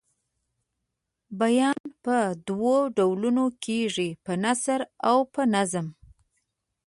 بیان 1.41 1.79
په 2.05 2.17
دوو 2.47 2.75
ډولونو 2.97 3.45
کیږي 3.65 4.09
په 4.25 4.33
نثر 4.43 4.79
او 5.09 5.17
په 5.33 5.41
نظم. 5.55 5.87